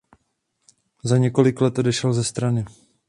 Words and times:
Za 1.03 1.17
několik 1.17 1.61
let 1.61 1.79
odešel 1.79 2.13
ze 2.13 2.23
strany. 2.23 2.65